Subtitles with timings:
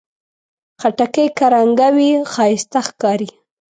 [0.81, 3.29] خټکی که رنګه وي، ښایسته ښکاري.